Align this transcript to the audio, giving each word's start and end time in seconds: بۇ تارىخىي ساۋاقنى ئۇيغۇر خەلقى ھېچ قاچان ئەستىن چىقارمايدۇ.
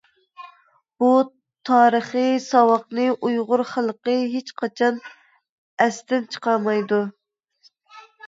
بۇ 1.01 1.09
تارىخىي 1.69 2.39
ساۋاقنى 2.45 3.05
ئۇيغۇر 3.27 3.63
خەلقى 3.73 4.15
ھېچ 4.33 4.49
قاچان 4.61 4.97
ئەستىن 5.85 6.27
چىقارمايدۇ. 6.37 7.03